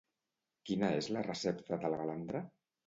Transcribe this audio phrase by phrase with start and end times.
[0.69, 2.47] Quina és la recepta de la balandra?